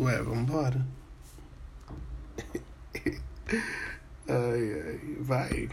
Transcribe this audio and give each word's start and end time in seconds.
Ué, 0.00 0.22
vambora. 0.22 0.86
ai, 4.28 4.82
ai, 4.86 5.00
vai. 5.18 5.68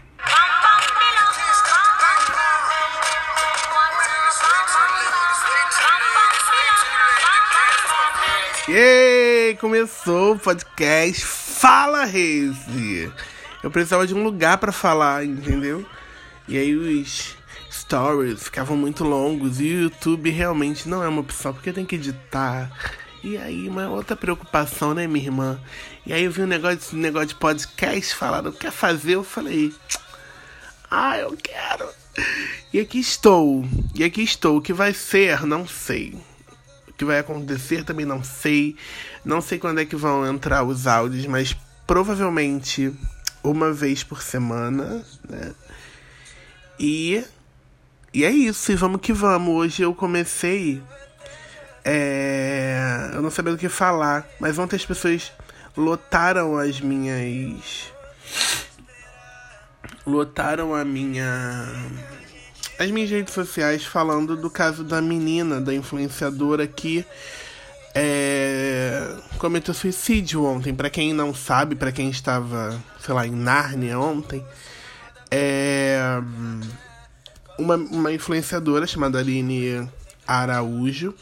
Yay! 8.68 9.56
Começou 9.60 10.34
o 10.34 10.38
podcast 10.40 11.24
Fala 11.24 12.04
Reze. 12.04 13.12
Eu 13.62 13.70
precisava 13.70 14.08
de 14.08 14.14
um 14.14 14.24
lugar 14.24 14.58
para 14.58 14.72
falar, 14.72 15.24
entendeu? 15.24 15.86
E 16.48 16.58
aí 16.58 16.74
os 16.74 17.36
stories 17.70 18.42
ficavam 18.42 18.76
muito 18.76 19.04
longos 19.04 19.60
e 19.60 19.66
o 19.66 19.82
YouTube 19.82 20.30
realmente 20.30 20.88
não 20.88 21.00
é 21.00 21.06
uma 21.06 21.20
opção 21.20 21.54
porque 21.54 21.72
tem 21.72 21.86
que 21.86 21.94
editar. 21.94 22.72
E 23.22 23.36
aí, 23.36 23.68
uma 23.68 23.88
outra 23.88 24.14
preocupação, 24.14 24.94
né, 24.94 25.06
minha 25.06 25.24
irmã? 25.24 25.60
E 26.04 26.12
aí 26.12 26.24
eu 26.24 26.30
vi 26.30 26.42
um 26.42 26.46
negócio, 26.46 26.96
um 26.96 27.00
negócio 27.00 27.28
de 27.28 27.34
podcast 27.34 28.14
falando, 28.14 28.52
quer 28.52 28.70
fazer? 28.70 29.14
Eu 29.14 29.24
falei, 29.24 29.74
ah, 30.90 31.18
eu 31.18 31.36
quero. 31.36 31.88
E 32.72 32.80
aqui 32.80 32.98
estou. 32.98 33.64
E 33.94 34.04
aqui 34.04 34.22
estou. 34.22 34.58
O 34.58 34.62
que 34.62 34.72
vai 34.72 34.92
ser, 34.92 35.44
não 35.44 35.66
sei 35.66 36.14
que 36.96 37.04
vai 37.04 37.18
acontecer 37.18 37.84
também 37.84 38.06
não 38.06 38.24
sei. 38.24 38.76
Não 39.24 39.40
sei 39.40 39.58
quando 39.58 39.80
é 39.80 39.84
que 39.84 39.96
vão 39.96 40.26
entrar 40.26 40.64
os 40.64 40.86
áudios, 40.86 41.26
mas 41.26 41.54
provavelmente 41.86 42.92
uma 43.42 43.72
vez 43.72 44.02
por 44.02 44.22
semana, 44.22 45.04
né? 45.28 45.54
E, 46.78 47.22
e 48.12 48.24
é 48.24 48.30
isso, 48.30 48.72
e 48.72 48.76
vamos 48.76 49.00
que 49.00 49.12
vamos. 49.12 49.54
Hoje 49.54 49.82
eu 49.82 49.94
comecei. 49.94 50.82
É, 51.84 52.45
não 53.26 53.30
sabia 53.30 53.52
o 53.52 53.58
que 53.58 53.68
falar, 53.68 54.26
mas 54.38 54.56
ontem 54.56 54.76
as 54.76 54.86
pessoas 54.86 55.32
lotaram 55.76 56.56
as 56.56 56.80
minhas. 56.80 57.92
Lotaram 60.06 60.74
a 60.74 60.84
minha 60.84 61.74
as 62.78 62.90
minhas 62.90 63.10
redes 63.10 63.34
sociais 63.34 63.84
falando 63.84 64.36
do 64.36 64.50
caso 64.50 64.84
da 64.84 65.00
menina, 65.00 65.60
da 65.60 65.74
influenciadora 65.74 66.66
que 66.66 67.04
é, 67.94 69.16
cometeu 69.38 69.74
suicídio 69.74 70.44
ontem. 70.44 70.74
Para 70.74 70.90
quem 70.90 71.12
não 71.12 71.34
sabe, 71.34 71.74
para 71.74 71.90
quem 71.90 72.10
estava, 72.10 72.80
sei 73.00 73.14
lá, 73.14 73.26
em 73.26 73.32
Nárnia 73.32 73.98
ontem, 73.98 74.44
é 75.30 75.98
uma, 77.58 77.76
uma 77.76 78.12
influenciadora 78.12 78.86
chamada 78.86 79.18
Aline 79.18 79.88
Araújo. 80.26 81.14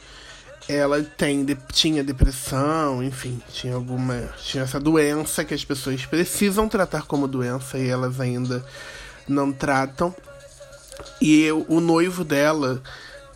Ela 0.66 1.02
tem, 1.02 1.46
tinha 1.72 2.02
depressão, 2.02 3.02
enfim, 3.02 3.40
tinha 3.52 3.74
alguma. 3.74 4.28
tinha 4.38 4.64
essa 4.64 4.80
doença 4.80 5.44
que 5.44 5.52
as 5.52 5.64
pessoas 5.64 6.06
precisam 6.06 6.68
tratar 6.68 7.02
como 7.02 7.28
doença 7.28 7.78
e 7.78 7.88
elas 7.88 8.18
ainda 8.18 8.64
não 9.28 9.52
tratam. 9.52 10.14
E 11.20 11.42
eu, 11.42 11.66
o 11.68 11.80
noivo 11.80 12.24
dela 12.24 12.82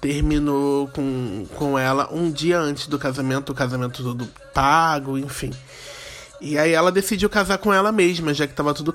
terminou 0.01 0.89
com, 0.89 1.47
com 1.55 1.79
ela 1.79 2.09
um 2.13 2.31
dia 2.31 2.59
antes 2.59 2.87
do 2.87 2.99
casamento, 2.99 3.51
o 3.51 3.55
casamento 3.55 4.03
todo 4.03 4.29
pago, 4.55 5.19
enfim. 5.19 5.51
E 6.41 6.57
aí 6.57 6.73
ela 6.73 6.93
decidiu 6.93 7.29
casar 7.29 7.59
com 7.59 7.73
ela 7.73 7.91
mesma, 7.91 8.33
já 8.33 8.47
que 8.47 8.55
tava 8.55 8.73
tudo, 8.73 8.95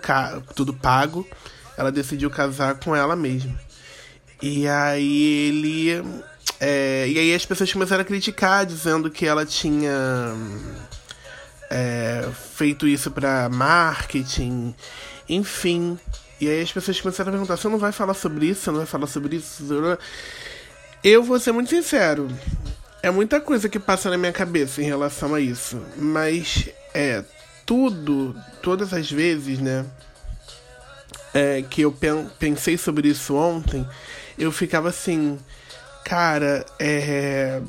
tudo 0.55 0.73
pago. 0.73 1.27
Ela 1.77 1.91
decidiu 1.91 2.29
casar 2.29 2.75
com 2.75 2.95
ela 2.95 3.15
mesma. 3.15 3.53
E 4.41 4.67
aí 4.67 5.47
ele. 5.47 6.03
É, 6.65 7.05
e 7.09 7.19
aí 7.19 7.35
as 7.35 7.45
pessoas 7.45 7.73
começaram 7.73 8.03
a 8.03 8.05
criticar, 8.05 8.65
dizendo 8.65 9.11
que 9.11 9.25
ela 9.25 9.45
tinha 9.45 10.33
é, 11.69 12.25
feito 12.55 12.87
isso 12.87 13.11
para 13.11 13.49
marketing, 13.49 14.73
enfim. 15.27 15.99
E 16.39 16.47
aí 16.47 16.61
as 16.61 16.71
pessoas 16.71 17.01
começaram 17.01 17.27
a 17.27 17.31
perguntar: 17.33 17.57
você 17.57 17.67
não 17.67 17.77
vai 17.77 17.91
falar 17.91 18.13
sobre 18.13 18.45
isso? 18.45 18.61
Você 18.61 18.71
não 18.71 18.77
vai 18.77 18.85
falar 18.85 19.07
sobre 19.07 19.35
isso? 19.35 19.61
Eu 21.03 21.21
vou 21.21 21.37
ser 21.37 21.51
muito 21.51 21.69
sincero. 21.69 22.29
É 23.01 23.11
muita 23.11 23.41
coisa 23.41 23.67
que 23.67 23.77
passa 23.77 24.09
na 24.09 24.17
minha 24.17 24.31
cabeça 24.31 24.81
em 24.81 24.85
relação 24.85 25.35
a 25.35 25.41
isso. 25.41 25.81
Mas 25.97 26.69
é 26.93 27.25
tudo, 27.65 28.33
todas 28.61 28.93
as 28.93 29.11
vezes, 29.11 29.59
né? 29.59 29.85
É, 31.33 31.61
que 31.61 31.81
eu 31.81 31.93
pensei 32.39 32.77
sobre 32.77 33.09
isso 33.09 33.35
ontem, 33.35 33.85
eu 34.37 34.49
ficava 34.49 34.87
assim, 34.87 35.37
cara, 36.03 36.65
é. 36.79 37.61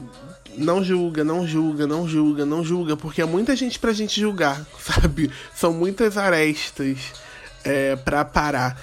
Não 0.56 0.84
julga, 0.84 1.24
não 1.24 1.46
julga, 1.46 1.86
não 1.86 2.06
julga, 2.06 2.46
não 2.46 2.62
julga, 2.64 2.96
porque 2.96 3.20
é 3.20 3.24
muita 3.24 3.56
gente 3.56 3.78
pra 3.78 3.92
gente 3.92 4.20
julgar, 4.20 4.64
sabe? 4.78 5.30
São 5.54 5.72
muitas 5.72 6.16
arestas 6.16 7.12
é, 7.64 7.96
pra 7.96 8.24
parar. 8.24 8.80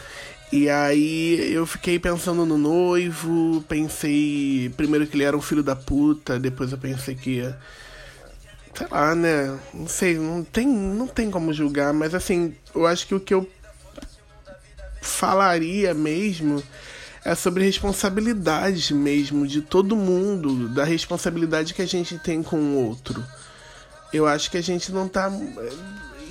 E 0.52 0.70
aí 0.70 1.54
eu 1.54 1.66
fiquei 1.66 1.98
pensando 1.98 2.46
no 2.46 2.58
noivo, 2.58 3.64
pensei 3.70 4.70
primeiro 4.76 5.08
que 5.08 5.16
ele 5.16 5.24
era 5.24 5.38
um 5.38 5.42
filho 5.42 5.64
da 5.64 5.78
puta, 5.78 6.38
depois 6.38 6.74
eu 6.74 6.78
pensei 6.78 7.16
que 7.16 7.42
sei 8.74 8.88
lá, 8.90 9.16
né? 9.16 9.58
Não 9.74 9.88
sei, 9.88 10.18
não 10.18 10.44
tem, 10.44 10.68
não 10.68 11.08
tem 11.08 11.32
como 11.32 11.54
julgar, 11.54 11.94
mas 11.94 12.14
assim, 12.14 12.54
eu 12.76 12.86
acho 12.86 13.08
que 13.08 13.16
o 13.16 13.20
que 13.20 13.34
eu 13.34 13.50
falaria 15.02 15.94
mesmo 15.94 16.62
é 17.24 17.36
sobre 17.36 17.64
responsabilidade 17.64 18.94
mesmo 18.94 19.46
de 19.46 19.62
todo 19.62 19.96
mundo, 19.96 20.68
da 20.70 20.84
responsabilidade 20.84 21.74
que 21.74 21.82
a 21.82 21.88
gente 21.88 22.18
tem 22.18 22.42
com 22.42 22.58
o 22.58 22.86
outro. 22.86 23.24
Eu 24.12 24.28
acho 24.28 24.50
que 24.50 24.58
a 24.58 24.64
gente 24.64 24.92
não 24.92 25.08
tá 25.08 25.32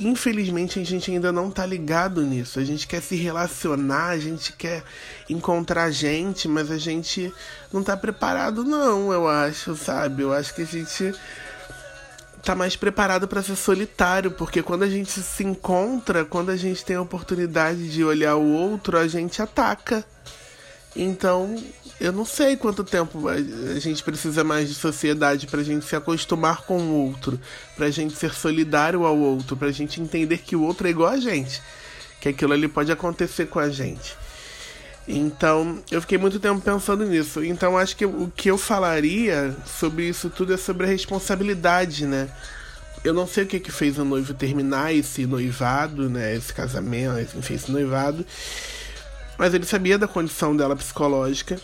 infelizmente 0.00 0.80
a 0.80 0.84
gente 0.84 1.10
ainda 1.10 1.30
não 1.30 1.50
tá 1.50 1.64
ligado 1.66 2.22
nisso. 2.22 2.58
A 2.58 2.64
gente 2.64 2.86
quer 2.86 3.02
se 3.02 3.16
relacionar, 3.16 4.08
a 4.08 4.18
gente 4.18 4.52
quer 4.52 4.82
encontrar 5.28 5.90
gente, 5.90 6.48
mas 6.48 6.70
a 6.70 6.78
gente 6.78 7.32
não 7.72 7.82
tá 7.82 7.96
preparado 7.96 8.64
não, 8.64 9.12
eu 9.12 9.28
acho, 9.28 9.76
sabe? 9.76 10.22
Eu 10.22 10.32
acho 10.32 10.54
que 10.54 10.62
a 10.62 10.66
gente 10.66 11.12
tá 12.42 12.54
mais 12.54 12.74
preparado 12.74 13.28
para 13.28 13.42
ser 13.42 13.56
solitário, 13.56 14.30
porque 14.30 14.62
quando 14.62 14.82
a 14.82 14.88
gente 14.88 15.10
se 15.10 15.44
encontra, 15.44 16.24
quando 16.24 16.50
a 16.50 16.56
gente 16.56 16.84
tem 16.84 16.96
a 16.96 17.02
oportunidade 17.02 17.90
de 17.90 18.02
olhar 18.02 18.36
o 18.36 18.52
outro, 18.52 18.96
a 18.96 19.06
gente 19.06 19.42
ataca. 19.42 20.04
Então, 20.94 21.54
eu 22.00 22.12
não 22.12 22.24
sei 22.24 22.56
quanto 22.56 22.82
tempo 22.82 23.28
a 23.28 23.78
gente 23.78 24.02
precisa 24.02 24.42
mais 24.42 24.68
de 24.68 24.74
sociedade 24.74 25.46
pra 25.46 25.62
gente 25.62 25.84
se 25.84 25.94
acostumar 25.94 26.62
com 26.62 26.78
o 26.78 27.06
outro, 27.06 27.38
pra 27.76 27.90
gente 27.90 28.16
ser 28.16 28.34
solidário 28.34 29.04
ao 29.04 29.16
outro, 29.16 29.56
pra 29.56 29.70
gente 29.70 30.00
entender 30.00 30.38
que 30.38 30.56
o 30.56 30.62
outro 30.62 30.86
é 30.86 30.90
igual 30.90 31.12
a 31.12 31.18
gente, 31.18 31.62
que 32.20 32.28
aquilo 32.28 32.52
ali 32.52 32.66
pode 32.66 32.90
acontecer 32.90 33.46
com 33.46 33.60
a 33.60 33.68
gente. 33.68 34.16
Então, 35.06 35.82
eu 35.90 36.00
fiquei 36.00 36.18
muito 36.18 36.38
tempo 36.38 36.60
pensando 36.60 37.04
nisso. 37.04 37.42
Então, 37.44 37.76
acho 37.76 37.96
que 37.96 38.04
o 38.06 38.30
que 38.34 38.50
eu 38.50 38.58
falaria 38.58 39.56
sobre 39.66 40.08
isso 40.08 40.30
tudo 40.30 40.54
é 40.54 40.56
sobre 40.56 40.86
a 40.86 40.88
responsabilidade, 40.88 42.06
né? 42.06 42.28
Eu 43.02 43.14
não 43.14 43.26
sei 43.26 43.44
o 43.44 43.46
que 43.46 43.58
que 43.58 43.72
fez 43.72 43.98
o 43.98 44.04
noivo 44.04 44.34
terminar 44.34 44.94
esse 44.94 45.26
noivado, 45.26 46.08
né? 46.10 46.36
Esse 46.36 46.52
casamento, 46.52 47.36
enfim, 47.36 47.54
esse 47.54 47.70
noivado. 47.70 48.24
Mas 49.40 49.54
ele 49.54 49.64
sabia 49.64 49.96
da 49.96 50.06
condição 50.06 50.54
dela 50.54 50.76
psicológica 50.76 51.58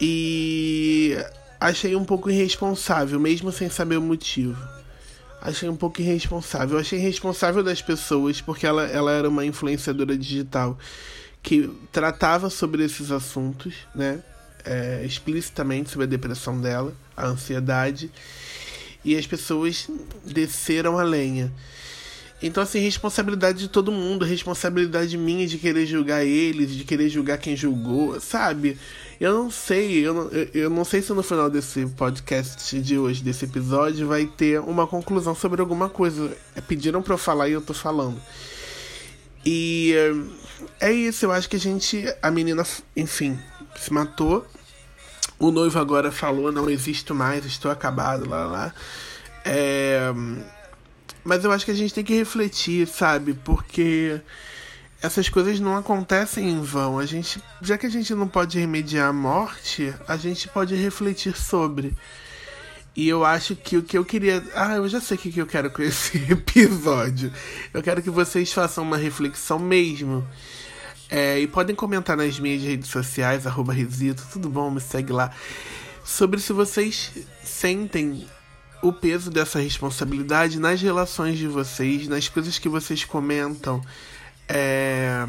e 0.00 1.16
achei 1.60 1.94
um 1.94 2.04
pouco 2.04 2.28
irresponsável, 2.28 3.20
mesmo 3.20 3.52
sem 3.52 3.70
saber 3.70 3.96
o 3.96 4.02
motivo. 4.02 4.58
Achei 5.40 5.68
um 5.68 5.76
pouco 5.76 6.00
irresponsável. 6.00 6.76
Achei 6.76 6.98
irresponsável 6.98 7.62
das 7.62 7.80
pessoas, 7.80 8.40
porque 8.40 8.66
ela, 8.66 8.86
ela 8.86 9.12
era 9.12 9.28
uma 9.28 9.44
influenciadora 9.44 10.18
digital 10.18 10.76
que 11.44 11.70
tratava 11.92 12.50
sobre 12.50 12.82
esses 12.82 13.12
assuntos, 13.12 13.74
né? 13.94 14.20
É, 14.64 15.04
explicitamente 15.06 15.90
sobre 15.90 16.06
a 16.06 16.10
depressão 16.10 16.60
dela, 16.60 16.92
a 17.16 17.26
ansiedade. 17.26 18.10
E 19.04 19.16
as 19.16 19.28
pessoas 19.28 19.88
desceram 20.24 20.98
a 20.98 21.04
lenha. 21.04 21.52
Então, 22.42 22.62
assim, 22.62 22.80
responsabilidade 22.80 23.58
de 23.58 23.68
todo 23.68 23.90
mundo, 23.90 24.24
responsabilidade 24.24 25.16
minha 25.16 25.46
de 25.46 25.56
querer 25.56 25.86
julgar 25.86 26.24
eles, 26.24 26.74
de 26.74 26.84
querer 26.84 27.08
julgar 27.08 27.38
quem 27.38 27.56
julgou, 27.56 28.20
sabe? 28.20 28.78
Eu 29.18 29.32
não 29.32 29.50
sei, 29.50 30.06
eu 30.06 30.12
não, 30.12 30.28
eu 30.52 30.68
não 30.68 30.84
sei 30.84 31.00
se 31.00 31.10
no 31.14 31.22
final 31.22 31.48
desse 31.48 31.86
podcast 31.86 32.78
de 32.78 32.98
hoje, 32.98 33.22
desse 33.22 33.46
episódio, 33.46 34.06
vai 34.06 34.26
ter 34.26 34.60
uma 34.60 34.86
conclusão 34.86 35.34
sobre 35.34 35.62
alguma 35.62 35.88
coisa. 35.88 36.36
Pediram 36.68 37.00
pra 37.00 37.14
eu 37.14 37.18
falar 37.18 37.48
e 37.48 37.52
eu 37.52 37.62
tô 37.62 37.72
falando. 37.72 38.20
E 39.42 39.94
é 40.78 40.92
isso, 40.92 41.24
eu 41.24 41.32
acho 41.32 41.48
que 41.48 41.56
a 41.56 41.60
gente. 41.60 42.04
A 42.20 42.30
menina, 42.30 42.62
enfim, 42.94 43.38
se 43.76 43.90
matou. 43.90 44.46
O 45.38 45.50
noivo 45.50 45.78
agora 45.78 46.12
falou: 46.12 46.52
não 46.52 46.68
existo 46.68 47.14
mais, 47.14 47.46
estou 47.46 47.70
acabado, 47.70 48.28
lá 48.28 48.44
lá. 48.44 48.74
É 49.42 50.12
mas 51.26 51.44
eu 51.44 51.50
acho 51.50 51.64
que 51.64 51.72
a 51.72 51.74
gente 51.74 51.92
tem 51.92 52.04
que 52.04 52.14
refletir, 52.14 52.86
sabe? 52.86 53.34
Porque 53.34 54.20
essas 55.02 55.28
coisas 55.28 55.58
não 55.58 55.76
acontecem 55.76 56.48
em 56.48 56.60
vão. 56.62 57.00
A 57.00 57.04
gente, 57.04 57.42
já 57.60 57.76
que 57.76 57.84
a 57.84 57.90
gente 57.90 58.14
não 58.14 58.28
pode 58.28 58.58
remediar 58.58 59.08
a 59.08 59.12
morte, 59.12 59.92
a 60.06 60.16
gente 60.16 60.46
pode 60.48 60.76
refletir 60.76 61.36
sobre. 61.36 61.94
E 62.94 63.08
eu 63.08 63.24
acho 63.24 63.56
que 63.56 63.76
o 63.76 63.82
que 63.82 63.98
eu 63.98 64.04
queria. 64.04 64.42
Ah, 64.54 64.76
eu 64.76 64.88
já 64.88 65.00
sei 65.00 65.16
o 65.16 65.20
que 65.20 65.36
eu 65.36 65.46
quero 65.46 65.68
com 65.68 65.82
esse 65.82 66.16
episódio. 66.32 67.32
Eu 67.74 67.82
quero 67.82 68.00
que 68.00 68.08
vocês 68.08 68.52
façam 68.52 68.84
uma 68.84 68.96
reflexão 68.96 69.58
mesmo. 69.58 70.24
É, 71.10 71.40
e 71.40 71.46
podem 71.48 71.74
comentar 71.74 72.16
nas 72.16 72.38
minhas 72.38 72.62
redes 72.62 72.88
sociais, 72.88 73.46
arroba 73.46 73.72
Resito, 73.72 74.24
tudo 74.32 74.48
bom, 74.48 74.70
me 74.70 74.80
segue 74.80 75.12
lá. 75.12 75.30
Sobre 76.04 76.40
se 76.40 76.52
vocês 76.52 77.12
sentem 77.42 78.26
o 78.82 78.92
peso 78.92 79.30
dessa 79.30 79.58
responsabilidade 79.58 80.58
nas 80.58 80.80
relações 80.80 81.38
de 81.38 81.46
vocês, 81.46 82.08
nas 82.08 82.28
coisas 82.28 82.58
que 82.58 82.68
vocês 82.68 83.04
comentam 83.04 83.82
é, 84.48 85.26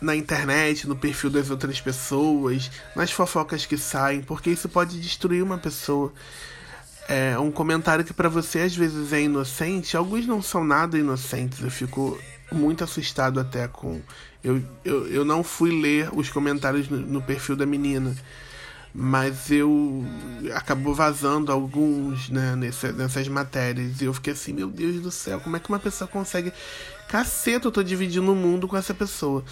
na 0.00 0.14
internet, 0.14 0.86
no 0.86 0.96
perfil 0.96 1.30
das 1.30 1.50
outras 1.50 1.80
pessoas, 1.80 2.70
nas 2.94 3.10
fofocas 3.10 3.66
que 3.66 3.76
saem, 3.76 4.22
porque 4.22 4.50
isso 4.50 4.68
pode 4.68 5.00
destruir 5.00 5.42
uma 5.42 5.58
pessoa 5.58 6.12
é, 7.08 7.38
um 7.38 7.50
comentário 7.50 8.04
que 8.04 8.12
para 8.12 8.28
você 8.28 8.60
às 8.60 8.74
vezes 8.74 9.12
é 9.12 9.22
inocente, 9.22 9.96
alguns 9.96 10.26
não 10.26 10.42
são 10.42 10.64
nada 10.64 10.98
inocentes. 10.98 11.60
Eu 11.60 11.70
fico 11.70 12.18
muito 12.50 12.84
assustado 12.84 13.38
até 13.38 13.68
com. 13.68 14.00
Eu, 14.42 14.62
eu, 14.84 15.06
eu 15.08 15.24
não 15.24 15.42
fui 15.42 15.70
ler 15.70 16.10
os 16.12 16.28
comentários 16.30 16.88
no, 16.88 16.98
no 16.98 17.22
perfil 17.22 17.56
da 17.56 17.66
menina, 17.66 18.14
mas 18.94 19.50
eu 19.50 20.04
acabou 20.54 20.94
vazando 20.94 21.52
alguns 21.52 22.28
né, 22.30 22.56
nessa, 22.56 22.92
nessas 22.92 23.28
matérias. 23.28 24.00
E 24.00 24.04
eu 24.04 24.14
fiquei 24.14 24.32
assim, 24.32 24.52
meu 24.52 24.68
Deus 24.68 25.00
do 25.00 25.10
céu, 25.10 25.40
como 25.40 25.56
é 25.56 25.60
que 25.60 25.68
uma 25.68 25.78
pessoa 25.78 26.08
consegue. 26.08 26.52
Caceta, 27.08 27.68
eu 27.68 27.72
tô 27.72 27.82
dividindo 27.82 28.32
o 28.32 28.36
mundo 28.36 28.66
com 28.66 28.76
essa 28.76 28.94
pessoa. 28.94 29.44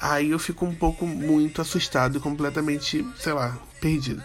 Aí 0.00 0.30
eu 0.30 0.38
fico 0.38 0.64
um 0.64 0.74
pouco 0.74 1.06
muito 1.06 1.60
assustado, 1.60 2.20
completamente, 2.20 3.06
sei 3.18 3.32
lá, 3.32 3.56
perdido. 3.80 4.22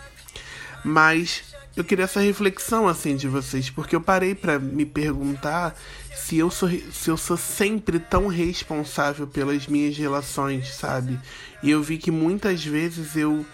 Mas 0.83 1.43
eu 1.75 1.83
queria 1.83 2.05
essa 2.05 2.19
reflexão 2.19 2.87
assim 2.87 3.15
de 3.15 3.27
vocês, 3.27 3.69
porque 3.69 3.95
eu 3.95 4.01
parei 4.01 4.35
para 4.35 4.59
me 4.59 4.85
perguntar 4.85 5.75
se 6.13 6.37
eu 6.37 6.51
sou 6.51 6.69
se 6.69 7.09
eu 7.09 7.15
sou 7.15 7.37
sempre 7.37 7.99
tão 7.99 8.27
responsável 8.27 9.25
pelas 9.25 9.67
minhas 9.67 9.97
relações, 9.97 10.73
sabe? 10.73 11.17
E 11.63 11.71
eu 11.71 11.81
vi 11.81 11.97
que 11.97 12.11
muitas 12.11 12.65
vezes 12.65 13.15
eu 13.15 13.45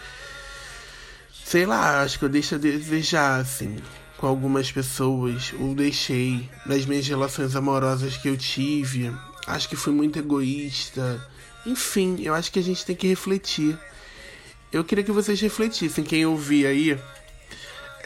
sei 1.48 1.66
lá, 1.66 2.02
acho 2.02 2.20
que 2.20 2.26
eu 2.26 2.30
deixo 2.30 2.56
a 2.56 2.58
desejar 2.58 3.40
assim 3.40 3.78
com 4.18 4.28
algumas 4.28 4.70
pessoas, 4.70 5.54
ou 5.58 5.74
deixei 5.74 6.50
nas 6.66 6.86
minhas 6.86 7.08
relações 7.08 7.56
amorosas 7.56 8.18
que 8.18 8.28
eu 8.28 8.36
tive. 8.36 9.14
Acho 9.46 9.70
que 9.70 9.76
fui 9.78 9.94
muito 9.94 10.20
egoísta. 10.20 11.26
Enfim, 11.66 12.18
eu 12.22 12.34
acho 12.34 12.52
que 12.52 12.60
a 12.60 12.64
gente 12.64 12.86
tem 12.86 12.98
que 12.98 13.08
refletir. 13.08 13.80
Eu 14.74 14.84
queria 14.84 15.06
que 15.06 15.12
vocês 15.12 15.40
refletissem, 15.40 16.04
quem 16.04 16.26
ouvir 16.26 16.66
aí, 16.66 17.00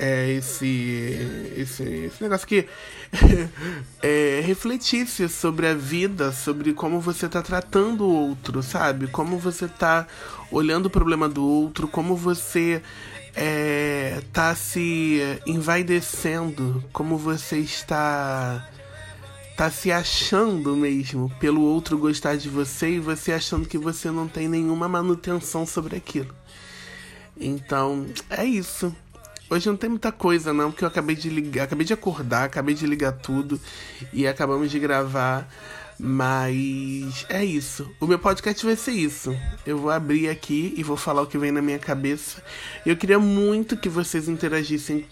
é, 0.01 0.31
esse, 0.31 1.15
esse, 1.55 1.83
esse 1.83 2.23
negócio 2.23 2.45
aqui 2.45 2.67
é, 4.01 4.41
refletisse 4.43 5.29
sobre 5.29 5.67
a 5.67 5.75
vida, 5.75 6.31
sobre 6.31 6.73
como 6.73 6.99
você 6.99 7.27
está 7.27 7.39
tratando 7.43 8.03
o 8.03 8.29
outro, 8.29 8.63
sabe? 8.63 9.05
Como 9.05 9.37
você 9.37 9.65
está 9.65 10.07
olhando 10.51 10.87
o 10.87 10.89
problema 10.89 11.29
do 11.29 11.47
outro, 11.47 11.87
como 11.87 12.15
você 12.15 12.81
é, 13.35 14.23
tá 14.33 14.55
se 14.55 15.19
envaidecendo, 15.45 16.83
como 16.91 17.15
você 17.15 17.59
está 17.59 18.67
tá 19.55 19.69
se 19.69 19.91
achando 19.91 20.75
mesmo 20.75 21.31
pelo 21.39 21.61
outro 21.61 21.95
gostar 21.95 22.37
de 22.37 22.49
você 22.49 22.93
e 22.95 22.99
você 22.99 23.33
achando 23.33 23.69
que 23.69 23.77
você 23.77 24.09
não 24.09 24.27
tem 24.27 24.47
nenhuma 24.47 24.87
manutenção 24.87 25.63
sobre 25.63 25.95
aquilo. 25.95 26.33
Então, 27.39 28.07
é 28.31 28.43
isso. 28.43 28.95
Hoje 29.51 29.67
não 29.67 29.75
tem 29.75 29.89
muita 29.89 30.13
coisa 30.13 30.53
não, 30.53 30.71
porque 30.71 30.85
eu 30.85 30.87
acabei 30.87 31.13
de 31.13 31.29
ligar, 31.29 31.65
acabei 31.65 31.85
de 31.85 31.91
acordar, 31.91 32.45
acabei 32.45 32.73
de 32.73 32.87
ligar 32.87 33.11
tudo 33.11 33.59
e 34.13 34.25
acabamos 34.25 34.71
de 34.71 34.79
gravar. 34.79 35.45
Mas 35.99 37.25
é 37.27 37.43
isso. 37.43 37.91
O 37.99 38.07
meu 38.07 38.17
podcast 38.17 38.65
vai 38.65 38.77
ser 38.77 38.93
isso. 38.93 39.37
Eu 39.67 39.77
vou 39.77 39.91
abrir 39.91 40.29
aqui 40.29 40.73
e 40.77 40.83
vou 40.83 40.95
falar 40.95 41.21
o 41.23 41.27
que 41.27 41.37
vem 41.37 41.51
na 41.51 41.61
minha 41.61 41.77
cabeça. 41.77 42.41
Eu 42.85 42.95
queria 42.95 43.19
muito 43.19 43.75
que 43.75 43.89
vocês 43.89 44.29
interagissem 44.29 45.05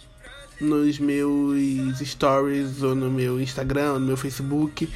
nos 0.57 0.99
meus 0.99 1.99
stories 1.99 2.81
ou 2.81 2.95
no 2.95 3.11
meu 3.11 3.41
Instagram, 3.41 3.91
ou 3.91 3.99
no 3.99 4.05
meu 4.05 4.17
Facebook, 4.17 4.89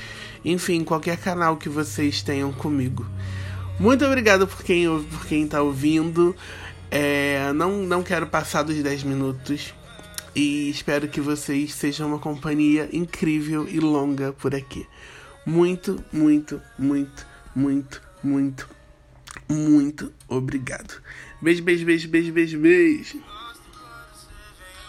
enfim, 0.45 0.86
qualquer 0.86 1.18
canal 1.18 1.57
que 1.57 1.68
vocês 1.68 2.22
tenham 2.22 2.54
comigo. 2.54 3.06
Muito 3.78 4.06
obrigado 4.06 4.48
por 4.48 4.63
quem, 4.63 4.86
por 5.04 5.25
quem 5.25 5.45
tá 5.50 5.62
ouvindo. 5.62 6.34
É, 6.95 7.51
não, 7.54 7.72
não 7.72 8.04
quero 8.04 8.28
passar 8.28 8.62
dos 8.62 8.75
10 8.75 9.01
minutos. 9.01 9.74
E 10.36 10.69
espero 10.69 11.07
que 11.07 11.19
vocês 11.19 11.74
sejam 11.74 12.07
uma 12.07 12.19
companhia 12.19 12.88
incrível 12.94 13.68
e 13.68 13.80
longa 13.80 14.31
por 14.34 14.54
aqui. 14.54 14.88
Muito, 15.44 16.04
muito, 16.12 16.62
muito, 16.78 17.25
muito, 17.56 18.00
muito, 18.24 18.69
muito 19.50 20.13
obrigado. 20.28 21.01
Beijo, 21.42 21.63
beijo, 21.63 21.84
beijo, 21.84 22.07
beijo, 22.07 22.31
beijo, 22.31 22.60
beijo. 22.60 23.24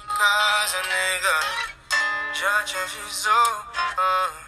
Casa, 0.06 0.82
nega, 0.82 1.40
já 2.34 2.62
te 2.64 2.76
avisou. 2.76 4.43